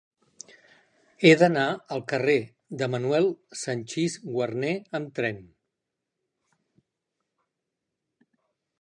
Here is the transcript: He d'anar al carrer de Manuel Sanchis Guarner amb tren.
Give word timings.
He 1.27 1.33
d'anar 1.41 1.65
al 1.97 2.01
carrer 2.13 2.37
de 2.81 2.89
Manuel 2.95 3.29
Sanchis 3.65 4.17
Guarner 4.31 4.73
amb 5.01 5.15
tren. 5.21 5.45